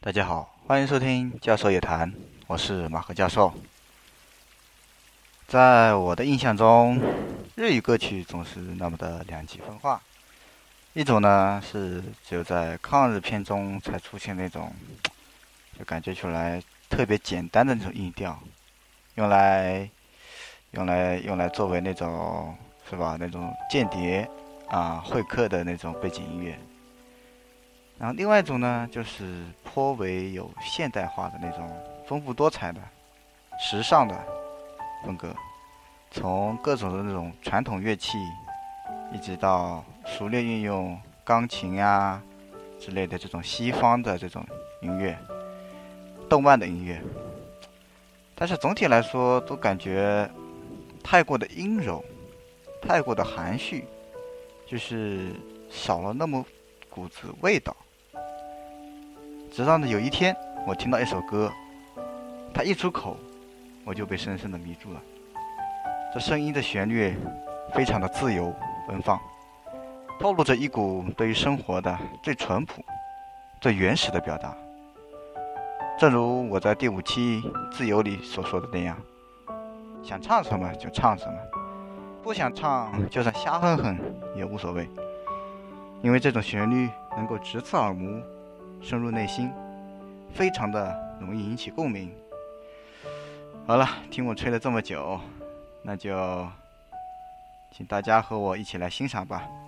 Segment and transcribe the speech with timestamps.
[0.00, 2.14] 大家好，欢迎收听教授夜谈，
[2.46, 3.52] 我是马赫教授。
[5.48, 7.02] 在我的印象中，
[7.56, 10.00] 日语歌曲总是那么的两极分化，
[10.92, 14.72] 一种呢是只有在抗日片中才出现那种，
[15.76, 18.38] 就感觉出来特别简单的那种音调，
[19.16, 19.90] 用来
[20.70, 22.56] 用来用来作为那种
[22.88, 24.30] 是吧那种间谍
[24.68, 26.56] 啊会客的那种背景音乐。
[27.98, 31.68] 然后另外一种呢，就是颇为有现代化的那种
[32.06, 32.80] 丰富多彩的、
[33.58, 34.16] 时尚的
[35.04, 35.34] 风格，
[36.12, 38.16] 从各种的那种传统乐器，
[39.12, 42.22] 一直到熟练运用钢琴呀
[42.78, 44.46] 之类的这种西方的这种
[44.80, 45.18] 音乐、
[46.28, 47.02] 动漫的音乐，
[48.36, 50.30] 但是总体来说都感觉
[51.02, 52.04] 太过的阴柔，
[52.80, 53.84] 太过的含蓄，
[54.68, 55.32] 就是
[55.68, 56.44] 少了那么
[56.88, 57.76] 股子味道。
[59.58, 61.52] 直到呢有一天，我听到一首歌，
[62.54, 63.16] 它一出口，
[63.84, 65.02] 我就被深深的迷住了。
[66.14, 67.16] 这声音的旋律
[67.74, 68.54] 非常的自由
[68.86, 69.18] 奔放，
[70.20, 72.84] 透露着一股对于生活的最淳朴、
[73.60, 74.54] 最原始的表达。
[75.98, 77.42] 正如我在第五期
[77.72, 78.96] 自由里所说的那样，
[80.04, 81.36] 想唱什么就唱什么，
[82.22, 83.98] 不想唱就算瞎哼哼
[84.36, 84.88] 也无所谓，
[86.00, 88.22] 因为这种旋律能够直刺耳目。
[88.80, 89.50] 深入内心，
[90.34, 92.10] 非常的容易引起共鸣。
[93.66, 95.20] 好了，听我吹了这么久，
[95.82, 96.46] 那就
[97.70, 99.42] 请大家和我一起来欣赏吧。「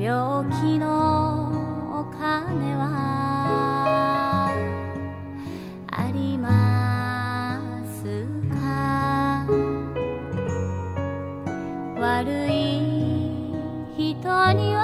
[0.00, 2.88] 病気のお金は
[5.88, 9.44] ありますか？
[12.00, 12.80] 悪い
[13.94, 14.08] 人
[14.54, 14.80] には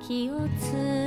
[0.00, 0.97] 気をつけ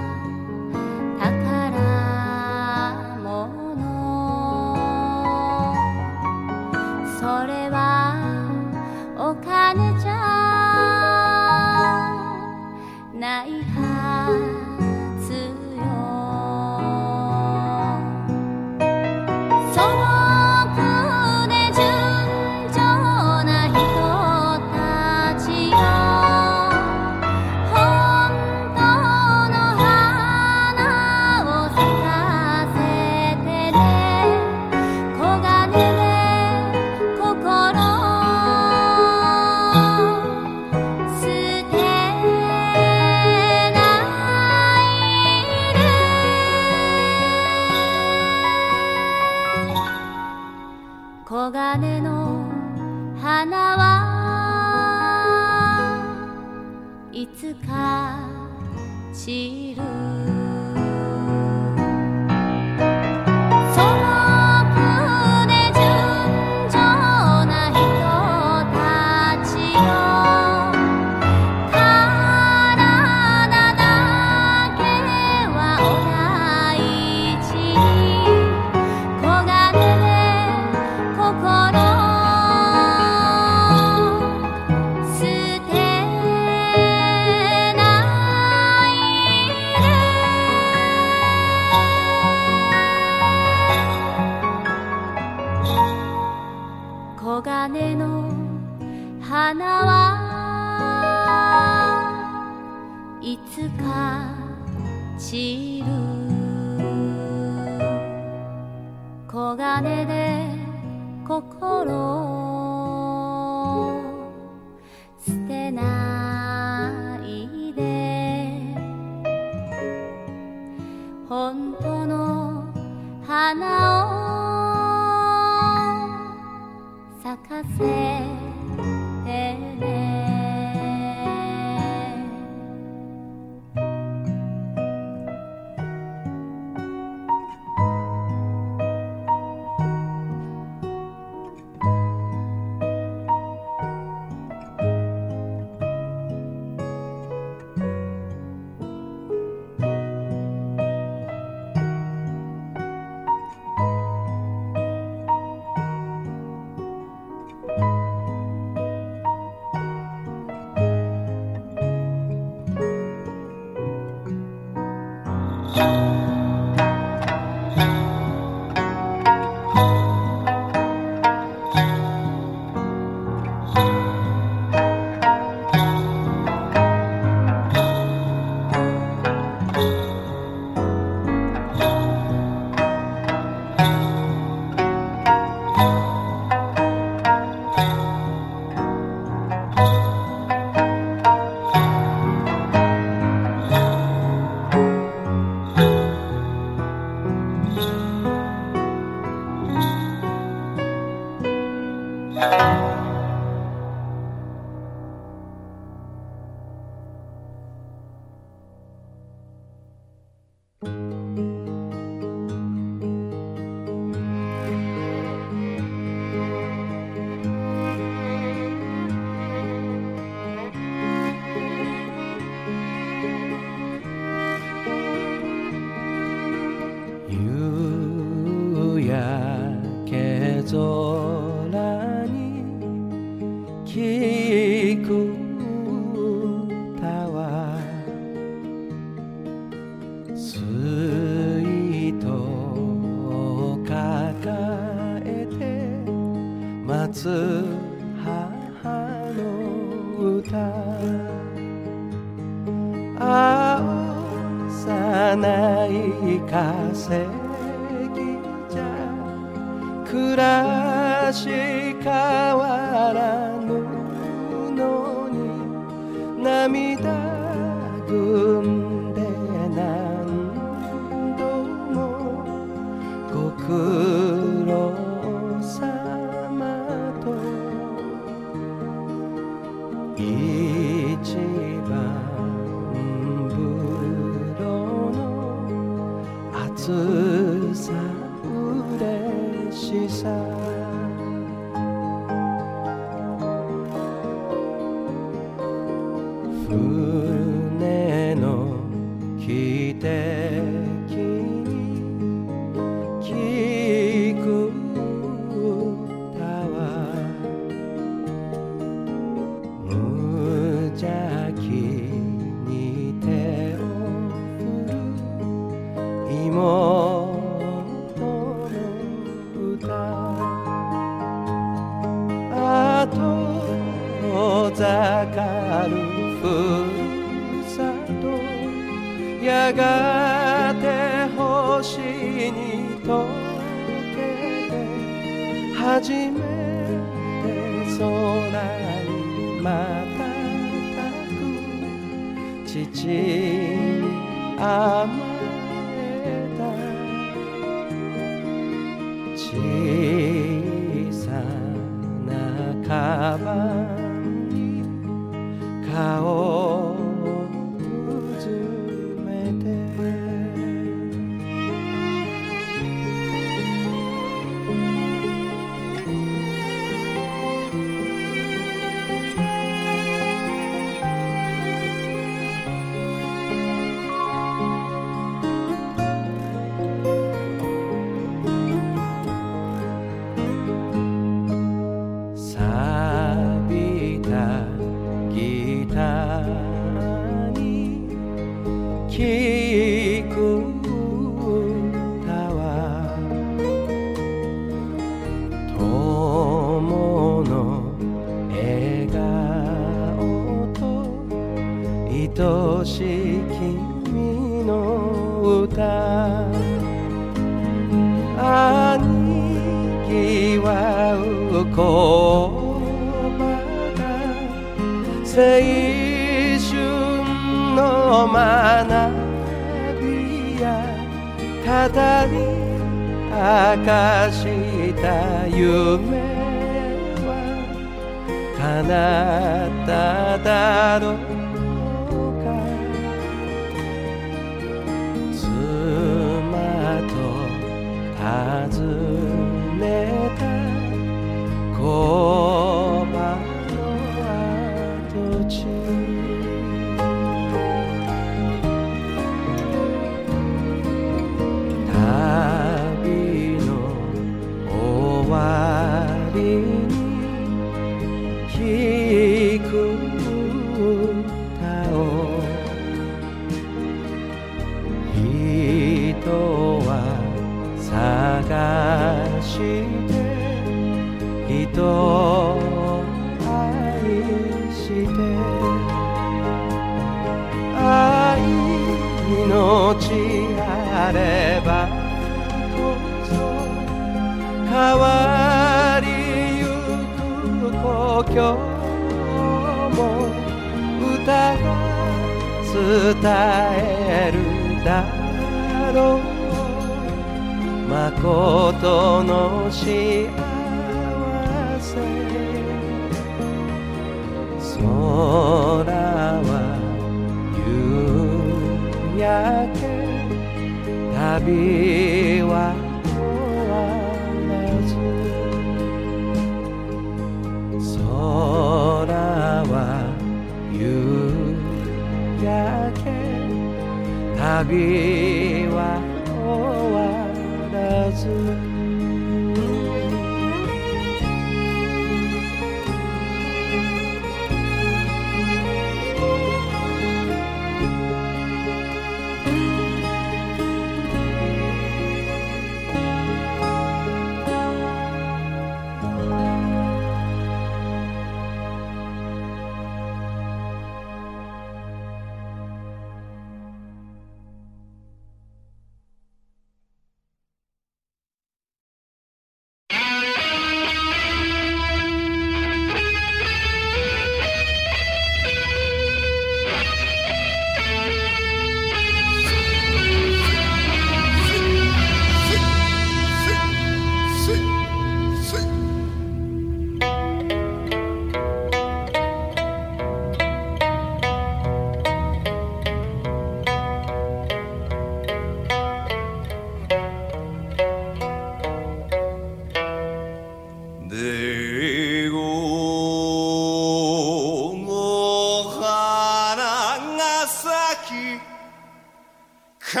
[598.08, 600.00] 鍵を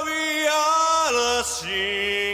[0.00, 0.10] 呼び
[0.48, 2.25] 荒らし。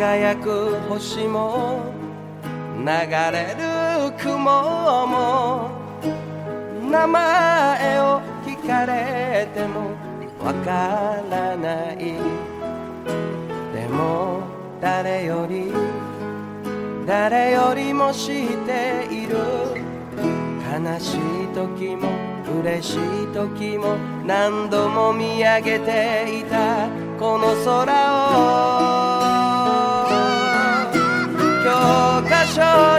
[0.00, 1.92] 輝く星も
[2.78, 5.70] 流れる雲も
[6.90, 9.90] 名前を聞かれても
[10.42, 11.98] わからない。
[13.74, 14.40] でも
[14.80, 15.70] 誰より
[17.06, 19.36] 誰よりも知っている。
[20.82, 21.18] 悲しい
[21.54, 22.08] 時も
[22.62, 22.98] 嬉しい
[23.34, 23.96] 時も
[24.26, 29.19] 何度も見上げていたこの空を。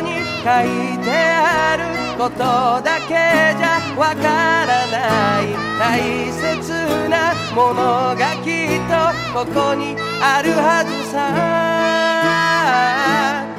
[0.01, 0.07] に
[0.43, 0.67] 書い
[1.03, 1.83] てある
[2.17, 2.37] こと
[2.83, 3.07] だけ
[3.57, 4.21] じゃわか
[4.65, 5.43] らない
[5.79, 5.81] 大
[6.31, 8.93] 切なものがきっと
[9.33, 11.17] ここにあるはずさ。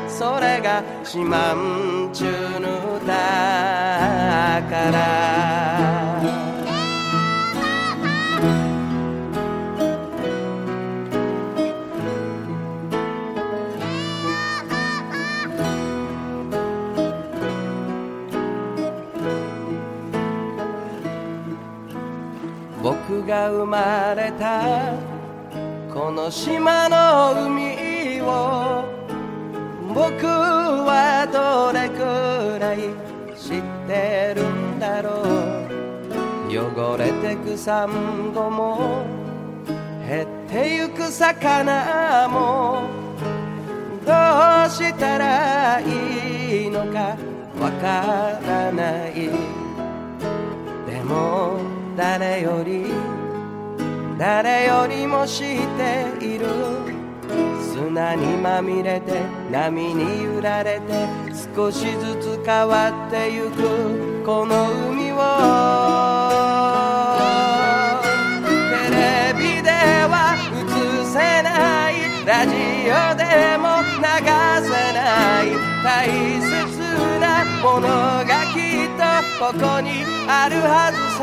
[0.08, 2.24] それが四万十
[2.60, 3.12] の宝。
[6.21, 6.21] 僕
[23.32, 24.92] が生まれた。
[25.90, 28.84] この島の海を
[29.94, 32.90] 僕はどれくらい
[33.34, 36.52] 知ってるんだろう。
[36.52, 39.06] 汚れてくサンゴも
[40.06, 42.82] 減ってゆく魚も
[44.04, 47.16] どうしたらいいのか
[47.58, 49.30] わからない。
[50.86, 51.56] でも
[51.96, 52.92] 誰より
[54.18, 56.46] 誰よりも知っている。
[57.72, 61.06] 砂にまみれて波に揺られて
[61.54, 65.16] 少しずつ変わってゆくこの海を。
[68.70, 69.70] テレビで
[70.08, 70.14] は
[70.52, 70.56] 映
[71.06, 71.92] せない
[72.24, 72.52] ラジ
[72.88, 73.22] オで
[73.58, 74.02] も流
[74.68, 75.44] せない
[75.82, 75.88] 大
[76.40, 76.48] 切
[77.20, 77.24] な
[77.62, 77.88] もの
[78.24, 78.56] がき
[78.86, 79.02] っと
[79.44, 81.22] ここにあるはずさ。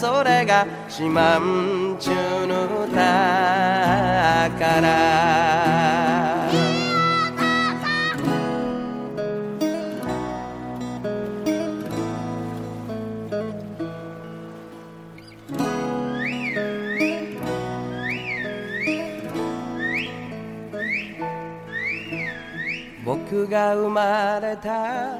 [0.00, 2.10] それが四万十
[2.46, 3.00] の宝。
[23.04, 25.18] 僕が生まれた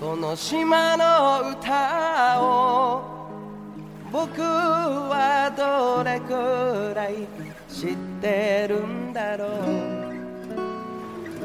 [0.00, 2.79] この島の歌を
[4.12, 7.28] 僕はどれくらい
[7.68, 9.50] 知ってるんだろう。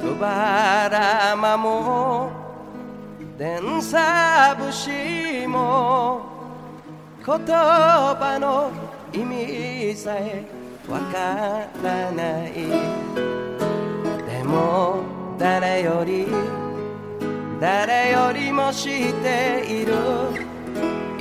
[0.01, 2.31] くばらまも
[3.37, 6.25] 電車節も
[7.23, 8.71] 言葉の
[9.13, 10.43] 意味さえ
[10.89, 12.53] わからない。
[14.25, 15.03] でも
[15.37, 16.25] 誰より
[17.59, 20.54] 誰よりも知っている。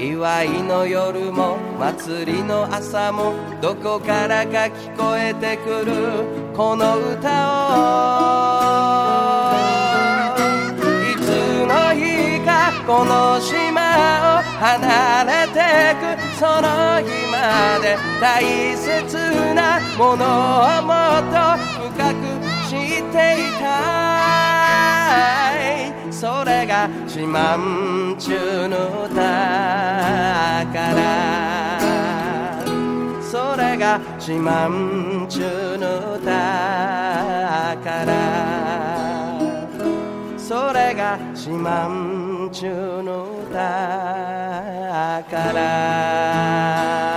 [0.05, 3.33] 祝いの夜も祭りの朝も
[3.63, 7.31] どこからか聞こえてくるこの歌
[7.71, 9.55] を。
[11.11, 11.27] いつ
[11.65, 18.45] の日かこの島を離れてくその日まで大
[18.77, 19.17] 切
[19.55, 20.25] なもの
[20.81, 21.57] をもっと
[21.97, 22.21] 深く
[22.69, 23.65] 知っていた
[25.53, 25.54] い。
[26.25, 32.59] それが自慢中の歌から
[33.21, 39.39] それが自慢中の歌から
[40.39, 43.59] それが自慢中の歌
[45.29, 47.14] から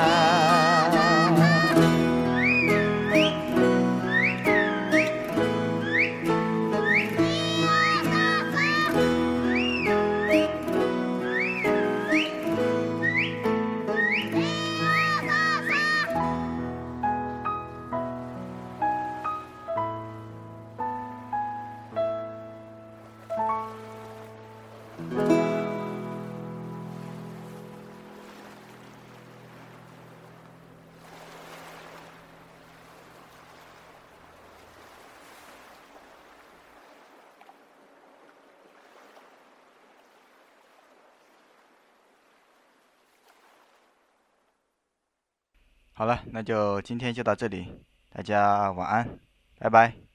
[45.97, 47.73] 好了，那就今天就到这里，
[48.11, 49.17] 大家晚安，
[49.57, 50.06] 拜拜。